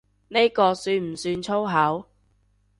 [0.29, 2.05] 呢個算唔算粗口？